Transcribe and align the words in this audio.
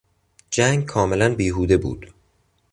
جنگ 0.49 0.85
کاملا 0.85 1.35
بیهوده 1.35 1.77
بود. 1.77 2.13